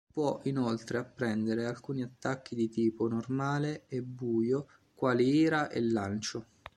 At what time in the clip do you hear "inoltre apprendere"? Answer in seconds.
0.45-1.67